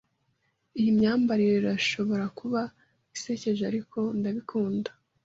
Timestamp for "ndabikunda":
4.17-4.89